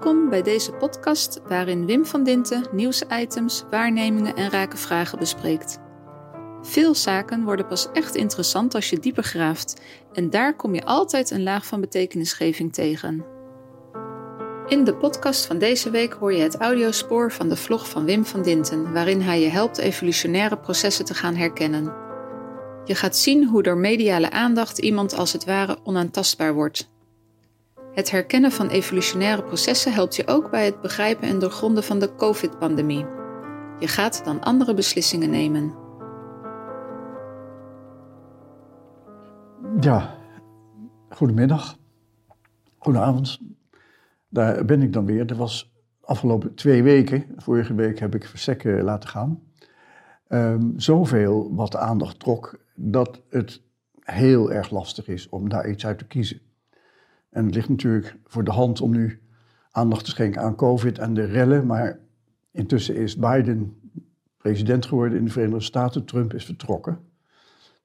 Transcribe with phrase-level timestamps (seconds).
[0.00, 5.78] Welkom bij deze podcast waarin Wim van Dinten nieuwsitems, waarnemingen en rake vragen bespreekt.
[6.62, 9.80] Veel zaken worden pas echt interessant als je dieper graaft
[10.12, 13.24] en daar kom je altijd een laag van betekenisgeving tegen.
[14.66, 18.24] In de podcast van deze week hoor je het audiospoor van de vlog van Wim
[18.24, 21.92] van Dinten, waarin hij je helpt evolutionaire processen te gaan herkennen.
[22.84, 26.88] Je gaat zien hoe door mediale aandacht iemand als het ware onaantastbaar wordt.
[28.00, 32.14] Het herkennen van evolutionaire processen helpt je ook bij het begrijpen en doorgronden van de
[32.14, 33.04] COVID-pandemie.
[33.78, 35.74] Je gaat dan andere beslissingen nemen.
[39.80, 40.16] Ja,
[41.10, 41.76] goedemiddag.
[42.78, 43.38] Goedenavond.
[44.28, 45.30] Daar ben ik dan weer.
[45.30, 49.42] Er was afgelopen twee weken, vorige week heb ik Versekken laten gaan.
[50.28, 53.62] Um, zoveel wat aandacht trok, dat het
[54.00, 56.40] heel erg lastig is om daar iets uit te kiezen.
[57.30, 59.22] En het ligt natuurlijk voor de hand om nu
[59.70, 61.66] aandacht te schenken aan COVID en de rellen.
[61.66, 61.98] Maar
[62.50, 63.80] intussen is Biden
[64.36, 66.04] president geworden in de Verenigde Staten.
[66.04, 66.98] Trump is vertrokken.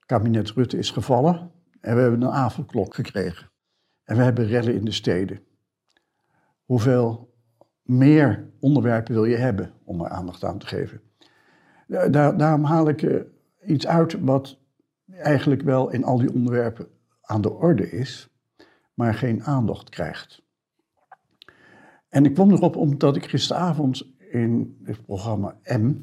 [0.05, 1.51] Kabinet Rutte is gevallen.
[1.81, 3.49] En we hebben een avondklok gekregen.
[4.03, 5.39] En we hebben rellen in de steden.
[6.63, 7.33] Hoeveel
[7.81, 11.01] meer onderwerpen wil je hebben om er aandacht aan te geven?
[11.87, 13.21] Daar, daarom haal ik uh,
[13.65, 14.59] iets uit wat
[15.07, 16.87] eigenlijk wel in al die onderwerpen
[17.21, 18.34] aan de orde is
[18.95, 20.43] maar geen aandacht krijgt.
[22.09, 25.93] En ik kwam erop omdat ik gisteravond in het programma M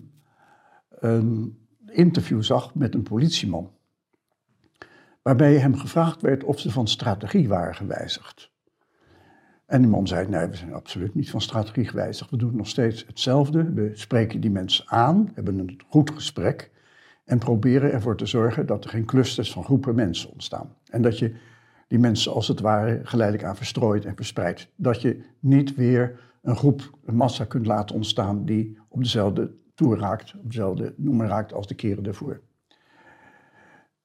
[0.88, 3.70] een interview zag met een politieman.
[5.22, 8.50] Waarbij hem gevraagd werd of ze van strategie waren gewijzigd.
[9.66, 12.30] En die man zei: Nee, we zijn absoluut niet van strategie gewijzigd.
[12.30, 13.72] We doen nog steeds hetzelfde.
[13.72, 16.70] We spreken die mensen aan, hebben een goed gesprek.
[17.24, 20.76] En proberen ervoor te zorgen dat er geen clusters van groepen mensen ontstaan.
[20.90, 21.34] En dat je
[21.92, 24.68] die mensen als het ware geleidelijk aan verstrooid en verspreid.
[24.76, 29.98] Dat je niet weer een groep, een massa kunt laten ontstaan die op dezelfde toer
[29.98, 32.40] raakt, op dezelfde noemer raakt als de keren daarvoor.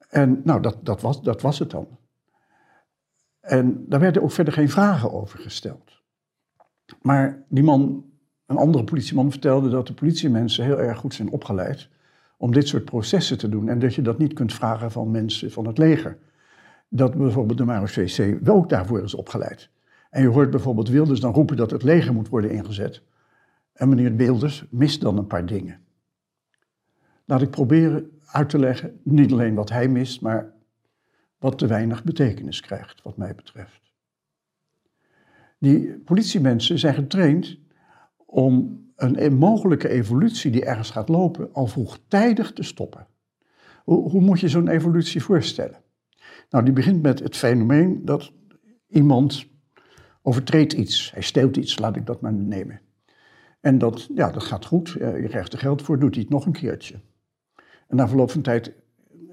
[0.09, 1.87] En nou, dat, dat, was, dat was het dan.
[3.39, 6.01] En daar werden ook verder geen vragen over gesteld.
[7.01, 8.05] Maar die man,
[8.45, 11.89] een andere politieman, vertelde dat de politiemensen heel erg goed zijn opgeleid
[12.37, 13.69] om dit soort processen te doen.
[13.69, 16.25] En dat je dat niet kunt vragen van mensen van het leger
[16.89, 19.69] dat bijvoorbeeld de marechaussee wel ook daarvoor is opgeleid.
[20.09, 23.01] En je hoort bijvoorbeeld Wilders dan roepen dat het leger moet worden ingezet.
[23.73, 25.79] En meneer Wilders mist dan een paar dingen.
[27.25, 30.53] Laat ik proberen uit te leggen, niet alleen wat hij mist, maar
[31.37, 33.81] wat te weinig betekenis krijgt, wat mij betreft.
[35.57, 37.59] Die politiemensen zijn getraind
[38.25, 43.07] om een mogelijke evolutie die ergens gaat lopen al vroegtijdig te stoppen.
[43.83, 45.81] Hoe, hoe moet je zo'n evolutie voorstellen?
[46.49, 48.31] Nou, die begint met het fenomeen dat
[48.87, 49.47] iemand
[50.21, 51.11] overtreedt iets.
[51.11, 52.81] Hij steelt iets, laat ik dat maar nemen.
[53.59, 56.45] En dat, ja, dat gaat goed, je krijgt er geld voor, doet hij het nog
[56.45, 56.95] een keertje.
[57.87, 58.73] En na verloop van tijd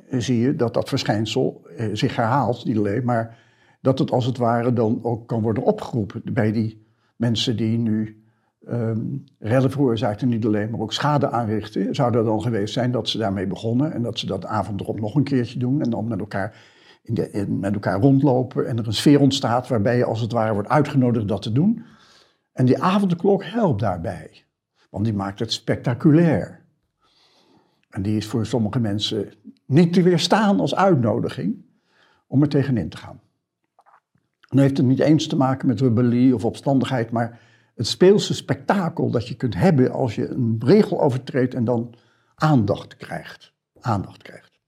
[0.09, 3.39] eh, zie je dat dat verschijnsel eh, zich herhaalt, niet alleen, maar
[3.81, 6.87] dat het als het ware dan ook kan worden opgeroepen bij die
[7.17, 8.25] mensen die nu
[8.69, 11.95] um, rellen veroorzaakten, niet alleen, maar ook schade aanrichten.
[11.95, 15.01] Zou er dan geweest zijn dat ze daarmee begonnen en dat ze dat avond erop
[15.01, 16.57] nog een keertje doen en dan met elkaar
[17.05, 20.53] in de, met elkaar rondlopen en er een sfeer ontstaat waarbij je als het ware
[20.53, 21.85] wordt uitgenodigd dat te doen.
[22.53, 24.45] En die avondklok helpt daarbij,
[24.91, 26.65] want die maakt het spectaculair.
[27.89, 29.33] En die is voor sommige mensen
[29.67, 31.65] niet te weerstaan als uitnodiging
[32.27, 33.21] om er tegenin te gaan.
[34.49, 37.41] dan heeft het niet eens te maken met rebellie of opstandigheid, maar
[37.75, 41.95] het speelse spektakel dat je kunt hebben als je een regel overtreedt en dan
[42.35, 43.53] aandacht krijgt.
[43.81, 44.61] Aandacht krijgt.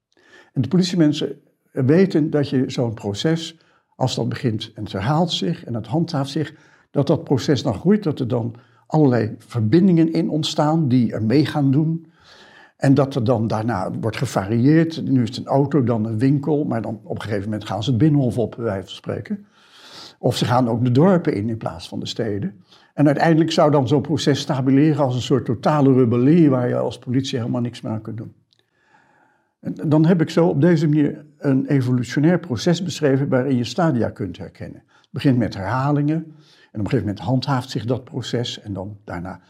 [0.53, 1.41] En de politiemensen
[1.85, 3.59] weten dat je zo'n proces,
[3.97, 6.55] als dat begint en het herhaalt zich en het handhaaft zich,
[6.91, 8.55] dat dat proces dan groeit, dat er dan
[8.87, 12.07] allerlei verbindingen in ontstaan die er mee gaan doen.
[12.77, 15.03] En dat er dan daarna wordt gevarieerd.
[15.05, 17.83] Nu is het een auto, dan een winkel, maar dan op een gegeven moment gaan
[17.83, 19.47] ze het binnenhof op, van spreken.
[20.19, 22.65] Of ze gaan ook de dorpen in in plaats van de steden.
[22.95, 26.99] En uiteindelijk zou dan zo'n proces stabiliseren als een soort totale rebellie waar je als
[26.99, 28.35] politie helemaal niks meer kunt doen.
[29.61, 34.11] En dan heb ik zo op deze manier een evolutionair proces beschreven waarin je stadia
[34.11, 34.83] kunt herkennen.
[34.87, 38.97] Het begint met herhalingen en op een gegeven moment handhaaft zich dat proces en dan
[39.05, 39.41] daarna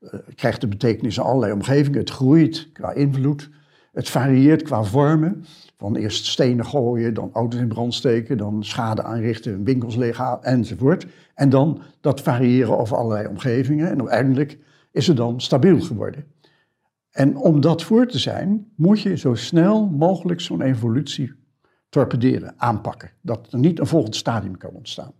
[0.00, 1.98] uh, krijgt de betekenis in allerlei omgevingen.
[1.98, 3.50] Het groeit qua invloed,
[3.92, 5.44] het varieert qua vormen.
[5.78, 11.06] Van eerst stenen gooien, dan auto's in brand steken, dan schade aanrichten, winkels leeghalen enzovoort.
[11.34, 14.58] En dan dat variëren over allerlei omgevingen en uiteindelijk
[14.90, 16.24] is het dan stabiel geworden.
[17.16, 21.32] En om dat voor te zijn, moet je zo snel mogelijk zo'n evolutie
[21.88, 23.10] torpederen, aanpakken.
[23.20, 25.12] Dat er niet een volgend stadium kan ontstaan.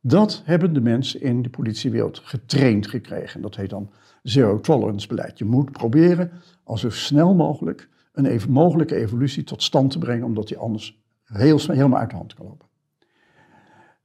[0.00, 3.42] Dat hebben de mensen in de politiewereld getraind gekregen.
[3.42, 3.90] Dat heet dan
[4.22, 5.38] zero tolerance beleid.
[5.38, 6.30] Je moet proberen
[6.64, 11.02] al zo snel mogelijk een even mogelijke evolutie tot stand te brengen, omdat die anders
[11.24, 12.66] heel, helemaal uit de hand kan lopen.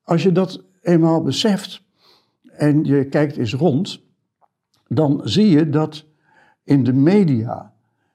[0.03, 1.83] Als je dat eenmaal beseft
[2.44, 4.01] en je kijkt eens rond,
[4.88, 6.11] dan zie je dat
[6.63, 7.74] in de media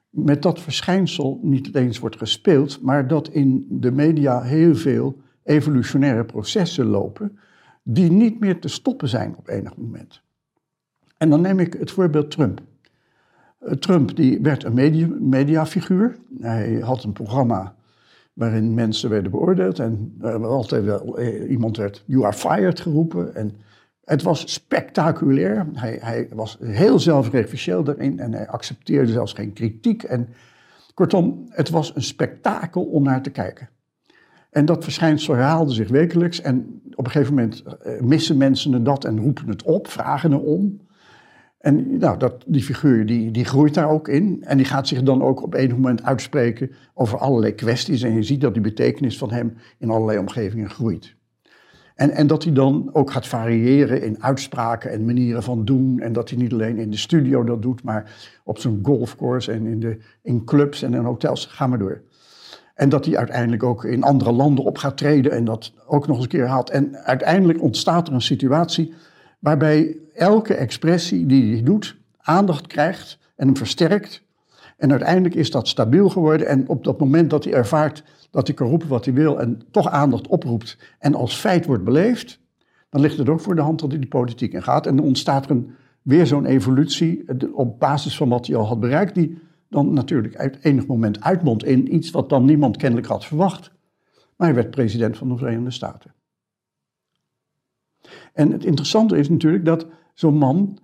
[0.09, 6.25] met dat verschijnsel niet eens wordt gespeeld, maar dat in de media heel veel evolutionaire
[6.25, 7.39] processen lopen
[7.83, 10.21] die niet meer te stoppen zijn op enig moment.
[11.17, 12.61] En dan neem ik het voorbeeld Trump.
[13.59, 16.17] Eh, Trump die werd een media, mediafiguur.
[16.39, 17.75] Hij had een programma
[18.33, 23.35] waarin mensen werden beoordeeld en er altijd wel eh, iemand werd you are fired geroepen.
[23.35, 23.55] En
[24.09, 25.65] het was spectaculair.
[25.73, 30.03] Hij, hij was heel zelfreferentieel daarin en hij accepteerde zelfs geen kritiek.
[30.03, 30.27] En
[30.93, 33.69] kortom, het was een spektakel om naar te kijken.
[34.49, 36.41] En dat verschijnsel herhaalde zich wekelijks.
[36.41, 40.79] En op een gegeven moment eh, missen mensen dat en roepen het op, vragen erom.
[41.59, 44.43] En nou, dat, die figuur die, die groeit daar ook in.
[44.43, 48.01] En die gaat zich dan ook op enig moment uitspreken over allerlei kwesties.
[48.01, 51.17] En je ziet dat die betekenis van hem in allerlei omgevingen groeit.
[51.99, 55.99] En, en dat hij dan ook gaat variëren in uitspraken en manieren van doen.
[55.99, 58.11] En dat hij niet alleen in de studio dat doet, maar
[58.43, 61.45] op zo'n golfcourse en in, de, in clubs en in hotels.
[61.45, 62.01] Ga maar door.
[62.75, 66.15] En dat hij uiteindelijk ook in andere landen op gaat treden en dat ook nog
[66.15, 66.69] eens een keer haalt.
[66.69, 68.93] En uiteindelijk ontstaat er een situatie
[69.39, 74.23] waarbij elke expressie die hij doet aandacht krijgt en hem versterkt.
[74.79, 76.47] En uiteindelijk is dat stabiel geworden.
[76.47, 79.61] En op dat moment dat hij ervaart dat hij kan roepen wat hij wil en
[79.71, 82.39] toch aandacht oproept en als feit wordt beleefd,
[82.89, 84.85] dan ligt het ook voor de hand dat hij de politiek in gaat.
[84.85, 85.71] En dan ontstaat er een,
[86.01, 87.23] weer zo'n evolutie
[87.53, 89.37] op basis van wat hij al had bereikt, die
[89.69, 93.71] dan natuurlijk uit enig moment uitmondt in iets wat dan niemand kennelijk had verwacht.
[94.35, 96.13] Maar hij werd president van de Verenigde Staten.
[98.33, 100.79] En het interessante is natuurlijk dat zo'n man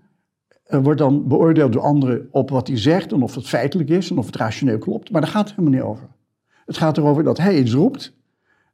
[0.68, 4.18] wordt dan beoordeeld door anderen op wat hij zegt en of het feitelijk is en
[4.18, 5.12] of het rationeel klopt.
[5.12, 6.08] Maar daar gaat het helemaal niet over.
[6.66, 8.14] Het gaat erover dat hij iets roept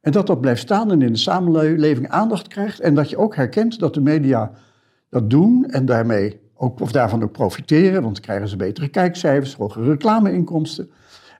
[0.01, 2.79] en dat dat blijft staan en in de samenleving aandacht krijgt.
[2.79, 4.51] En dat je ook herkent dat de media
[5.09, 9.55] dat doen en daarmee ook, of daarvan ook profiteren, want dan krijgen ze betere kijkcijfers,
[9.55, 10.91] hogere reclameinkomsten.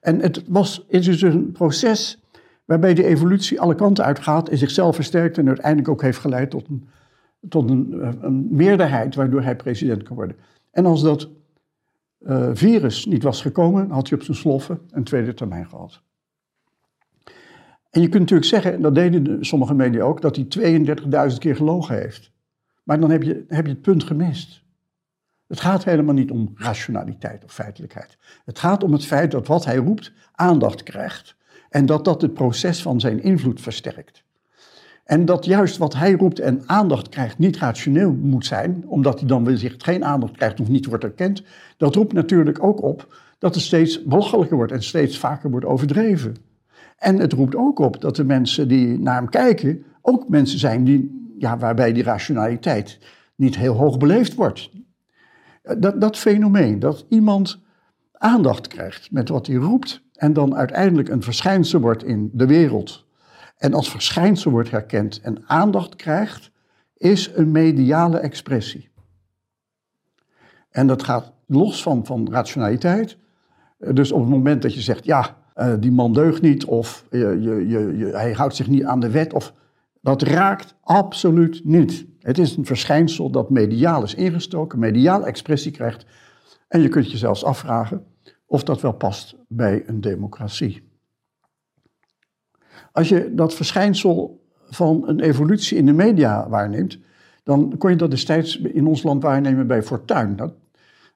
[0.01, 2.23] En het, was, het is dus een proces
[2.65, 6.67] waarbij de evolutie alle kanten uitgaat en zichzelf versterkt en uiteindelijk ook heeft geleid tot
[6.69, 6.87] een,
[7.49, 10.35] tot een, eh, een meerderheid waardoor hij president kan worden.
[10.71, 11.29] En als dat
[12.19, 16.01] uh, virus niet was gekomen, had hij op zijn sloffen een tweede termijn gehad.
[17.89, 20.45] En je kunt natuurlijk zeggen, en dat deden sommige media ook, dat hij
[21.31, 22.31] 32.000 keer gelogen heeft.
[22.83, 24.63] Maar dan heb je, heb je het punt gemist.
[25.47, 28.17] Het gaat helemaal niet om rationaliteit of feitelijkheid.
[28.45, 31.35] Het gaat om het feit dat wat hij roept aandacht krijgt.
[31.69, 34.23] En dat dat het proces van zijn invloed versterkt.
[35.05, 39.27] En dat juist wat hij roept en aandacht krijgt niet rationeel moet zijn, omdat hij
[39.27, 41.43] dan wellicht geen aandacht krijgt of niet wordt erkend,
[41.77, 46.35] dat roept natuurlijk ook op dat het steeds belachelijker wordt en steeds vaker wordt overdreven.
[46.97, 50.83] En het roept ook op dat de mensen die naar hem kijken ook mensen zijn
[50.83, 52.99] die, ja, waarbij die rationaliteit
[53.35, 54.69] niet heel hoog beleefd wordt.
[55.77, 57.59] Dat, dat fenomeen, dat iemand
[58.11, 63.05] aandacht krijgt met wat hij roept en dan uiteindelijk een verschijnsel wordt in de wereld
[63.61, 66.51] en als verschijnsel wordt herkend en aandacht krijgt,
[66.97, 68.89] is een mediale expressie.
[70.69, 73.17] En dat gaat los van, van rationaliteit.
[73.77, 77.37] Dus op het moment dat je zegt, ja, uh, die man deugt niet of je,
[77.41, 79.33] je, je, hij houdt zich niet aan de wet.
[79.33, 79.53] Of,
[80.01, 82.05] dat raakt absoluut niet.
[82.19, 86.05] Het is een verschijnsel dat mediaal is ingestoken, mediaal expressie krijgt.
[86.67, 88.05] En je kunt je zelfs afvragen
[88.45, 90.90] of dat wel past bij een democratie.
[92.91, 96.97] Als je dat verschijnsel van een evolutie in de media waarneemt,
[97.43, 100.35] dan kon je dat destijds in ons land waarnemen bij Fortuyn.
[100.35, 100.53] Dat,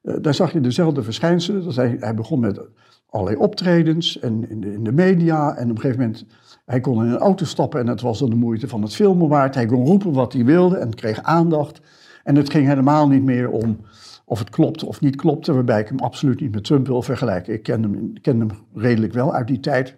[0.03, 1.63] uh, daar zag je dezelfde verschijnselen.
[1.63, 2.61] Dat hij, hij begon met
[3.09, 5.55] allerlei optredens en in de, in de media.
[5.55, 6.25] En op een gegeven moment,
[6.65, 9.27] hij kon in een auto stappen en het was dan de moeite van het filmen
[9.27, 9.55] waard.
[9.55, 11.81] Hij kon roepen wat hij wilde en kreeg aandacht.
[12.23, 13.77] En het ging helemaal niet meer om
[14.25, 17.53] of het klopte of niet klopte, waarbij ik hem absoluut niet met Trump wil vergelijken.
[17.53, 19.95] Ik ken hem, ken hem redelijk wel uit die tijd.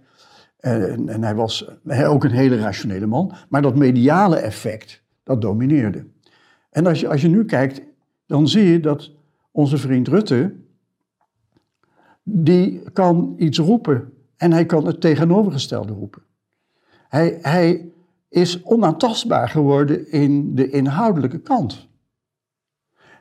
[0.57, 3.33] En, en hij was ook een hele rationele man.
[3.49, 6.05] Maar dat mediale effect, dat domineerde.
[6.69, 7.81] En als je, als je nu kijkt,
[8.25, 9.11] dan zie je dat
[9.51, 10.53] onze vriend Rutte
[12.23, 16.21] die kan iets roepen en hij kan het tegenovergestelde roepen.
[17.09, 17.91] Hij, hij
[18.29, 21.87] is onaantastbaar geworden in de inhoudelijke kant.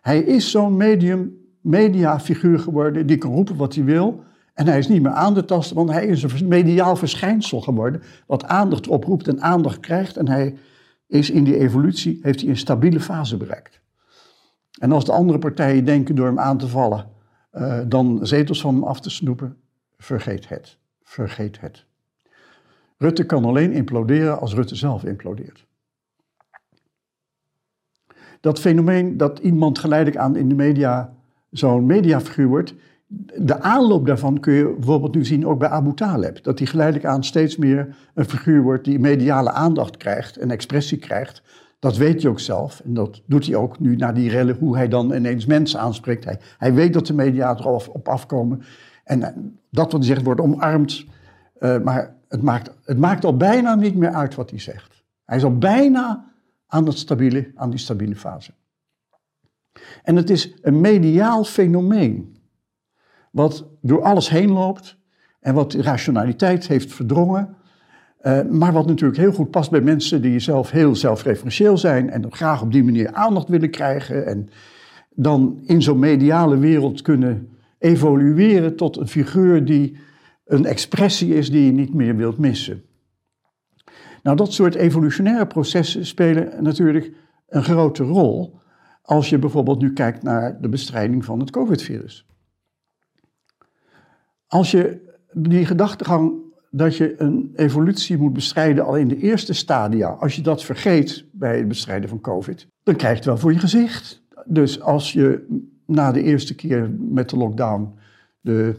[0.00, 4.24] Hij is zo'n medium, mediafiguur geworden die kan roepen wat hij wil.
[4.56, 8.02] En hij is niet meer aan te tasten, want hij is een mediaal verschijnsel geworden.
[8.26, 10.16] Wat aandacht oproept en aandacht krijgt.
[10.16, 10.56] En hij
[11.06, 13.80] is in die evolutie, heeft hij een stabiele fase bereikt.
[14.78, 17.08] En als de andere partijen denken door hem aan te vallen,
[17.52, 19.56] uh, dan zetels van hem af te snoepen,
[19.98, 20.78] vergeet het.
[21.02, 21.84] Vergeet het.
[22.98, 25.66] Rutte kan alleen imploderen als Rutte zelf implodeert.
[28.40, 31.14] Dat fenomeen dat iemand geleidelijk aan in de media
[31.50, 32.74] zo'n mediafiguur wordt,
[33.36, 36.44] de aanloop daarvan kun je bijvoorbeeld nu zien ook bij Abu Taleb.
[36.44, 40.98] Dat hij geleidelijk aan steeds meer een figuur wordt die mediale aandacht krijgt en expressie
[40.98, 41.42] krijgt.
[41.78, 44.76] Dat weet hij ook zelf en dat doet hij ook nu na die rellen, hoe
[44.76, 46.38] hij dan ineens mensen aanspreekt.
[46.58, 48.62] Hij, weet dat de media er op afkomen
[49.04, 49.36] en eh,
[49.70, 51.04] dat wat hij zegt wordt omarmd.
[51.58, 55.04] Uh, maar het maakt, het maakt al bijna niet meer uit wat hij zegt.
[55.24, 56.32] Hij is al bijna
[56.66, 58.52] aan, dat stabiele, aan die stabiele fase.
[60.02, 62.35] En het is een mediaal fenomeen,
[63.36, 64.96] wat door alles heen loopt
[65.40, 67.56] en wat rationaliteit heeft verdrongen,
[68.22, 72.32] uh, maar wat natuurlijk heel goed past bij mensen die zelf heel zelfreferentieel zijn en
[72.32, 74.48] graag op die manier aandacht willen krijgen en
[75.14, 79.96] dan in zo'n mediale wereld kunnen evolueren tot een figuur die
[80.44, 82.82] een expressie is die je niet meer wilt missen.
[84.22, 87.12] Nou, dat soort evolutionaire processen spelen natuurlijk
[87.48, 88.58] een grote rol
[89.02, 92.26] als je bijvoorbeeld nu kijkt naar de bestrijding van het COVID-virus.
[94.56, 95.00] Als je
[95.32, 96.32] die gedachtegang
[96.70, 101.24] dat je een evolutie moet bestrijden al in de eerste stadia, als je dat vergeet
[101.32, 104.22] bij het bestrijden van COVID, dan krijg je het wel voor je gezicht.
[104.44, 105.46] Dus als je
[105.86, 107.94] na de eerste keer met de lockdown
[108.40, 108.74] de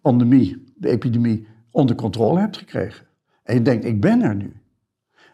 [0.00, 3.06] pandemie, de epidemie onder controle hebt gekregen.
[3.42, 4.52] En je denkt, ik ben er nu.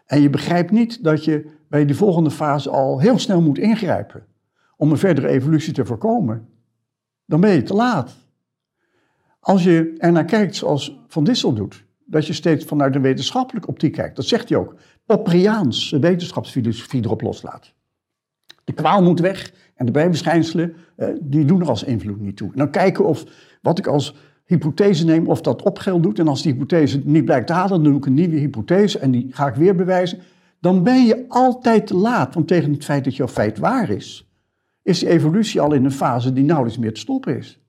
[0.05, 4.23] En je begrijpt niet dat je bij die volgende fase al heel snel moet ingrijpen
[4.77, 6.47] om een verdere evolutie te voorkomen.
[7.25, 8.20] Dan ben je te laat.
[9.41, 13.67] Als je er naar kijkt zoals Van Dissel doet, dat je steeds vanuit een wetenschappelijke
[13.67, 17.73] optiek kijkt, dat zegt hij ook, Popperiaans wetenschapsfilosofie erop loslaat.
[18.63, 22.51] De kwaal moet weg en de bijverschijnselen, eh, die doen er als invloed niet toe.
[22.51, 23.23] En dan kijken of
[23.61, 26.19] wat ik als hypothese neem, of dat opgeld doet.
[26.19, 29.11] En als die hypothese niet blijkt te halen, dan doe ik een nieuwe hypothese en
[29.11, 30.19] die ga ik weer bewijzen.
[30.59, 34.29] Dan ben je altijd te laat, want tegen het feit dat jouw feit waar is,
[34.81, 37.59] is die evolutie al in een fase die nauwelijks meer te stoppen is.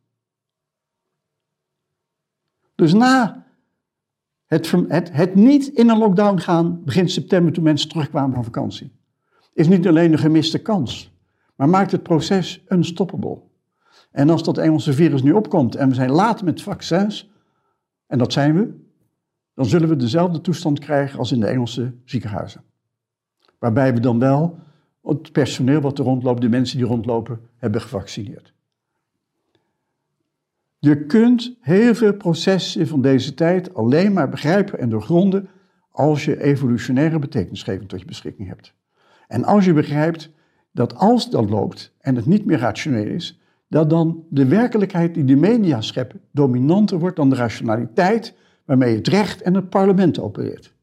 [2.75, 3.47] Dus na
[4.47, 4.71] het,
[5.13, 8.93] het, niet in een lockdown gaan, begin september toen mensen terugkwamen van vakantie,
[9.53, 11.13] is niet alleen een gemiste kans,
[11.55, 13.39] maar maakt het proces unstoppable.
[14.11, 17.31] En als dat Engelse virus nu opkomt en we zijn laat met vaccins,
[18.07, 18.81] en dat zijn we,
[19.55, 22.63] dan zullen we dezelfde toestand krijgen als in de Engelse ziekenhuizen.
[23.59, 24.59] Waarbij we dan wel
[25.03, 28.53] het personeel wat er rondloopt, de mensen die rondlopen, hebben gevaccineerd.
[30.85, 35.49] Je kunt heel veel processen van deze tijd alleen maar begrijpen en doorgronden
[35.91, 38.75] als je evolutionaire betekenisgeving tot je beschikking hebt.
[39.29, 40.31] En als je begrijpt
[40.73, 45.25] dat als dat loopt en het niet meer rationeel is, dat dan de werkelijkheid die
[45.25, 48.35] de media scheppen dominanter wordt dan de rationaliteit
[48.65, 50.75] waarmee het recht en het parlement opereert.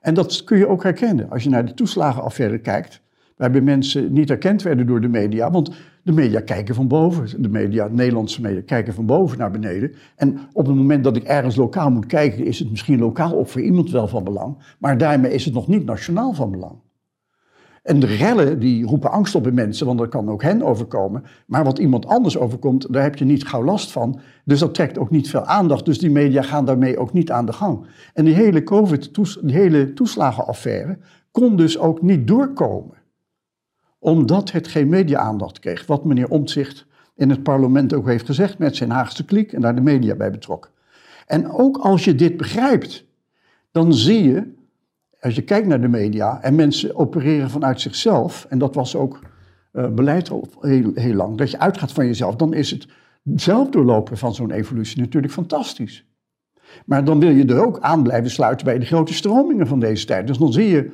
[0.00, 3.00] En dat kun je ook herkennen als je naar de toeslagenaffaire kijkt,
[3.40, 5.70] waarbij mensen niet erkend werden door de media, want
[6.02, 9.92] de media kijken van boven, de media, de Nederlandse media kijken van boven naar beneden.
[10.16, 13.48] En op het moment dat ik ergens lokaal moet kijken, is het misschien lokaal ook
[13.48, 16.74] voor iemand wel van belang, maar daarmee is het nog niet nationaal van belang.
[17.82, 21.22] En de rellen die roepen angst op in mensen, want dat kan ook hen overkomen.
[21.46, 24.20] Maar wat iemand anders overkomt, daar heb je niet gauw last van.
[24.44, 25.84] Dus dat trekt ook niet veel aandacht.
[25.84, 27.86] Dus die media gaan daarmee ook niet aan de gang.
[28.14, 30.98] En die hele COVID, die hele toeslagenaffaire
[31.30, 32.99] kon dus ook niet doorkomen.
[34.00, 35.86] Omdat het geen media-aandacht kreeg.
[35.86, 39.74] Wat meneer Omtzigt in het parlement ook heeft gezegd met zijn Haagse kliek en daar
[39.74, 40.70] de media bij betrok.
[41.26, 43.04] En ook als je dit begrijpt,
[43.70, 44.58] dan zie je
[45.20, 49.20] als je kijkt naar de media en mensen opereren vanuit zichzelf, en dat was ook
[49.72, 52.86] uh, beleid al heel, heel lang, dat je uitgaat van jezelf, dan is het
[53.34, 56.04] zelf doorlopen van zo'n evolutie natuurlijk fantastisch.
[56.86, 60.06] Maar dan wil je er ook aan blijven sluiten bij de grote stromingen van deze
[60.06, 60.26] tijd.
[60.26, 60.90] Dus dan zie je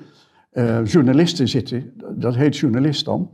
[0.57, 3.31] uh, journalisten zitten, dat heet journalist dan,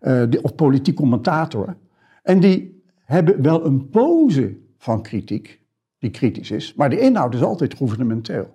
[0.00, 1.76] uh, of politiek commentator,
[2.22, 5.60] en die hebben wel een pose van kritiek,
[5.98, 8.54] die kritisch is, maar de inhoud is altijd gouvernementeel.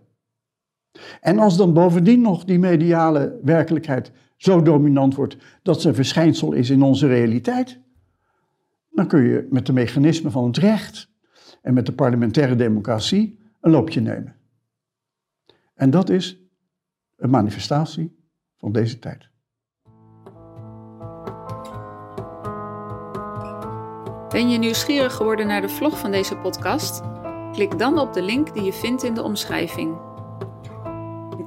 [1.22, 6.52] En als dan bovendien nog die mediale werkelijkheid zo dominant wordt dat ze een verschijnsel
[6.52, 7.80] is in onze realiteit,
[8.90, 11.10] dan kun je met de mechanismen van het recht
[11.62, 14.36] en met de parlementaire democratie een loopje nemen.
[15.74, 16.41] En dat is
[17.22, 18.16] een manifestatie
[18.58, 19.30] van deze tijd.
[24.30, 27.02] Ben je nieuwsgierig geworden naar de vlog van deze podcast?
[27.52, 30.10] Klik dan op de link die je vindt in de omschrijving.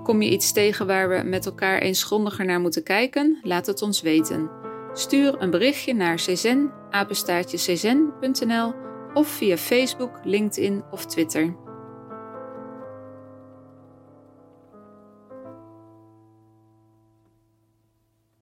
[0.02, 3.38] kom je iets tegen waar we met elkaar eens grondiger naar moeten kijken?
[3.43, 4.50] Laat het ons weten.
[4.93, 6.73] Stuur een berichtje naar czen,
[9.14, 11.63] of via Facebook, LinkedIn of Twitter.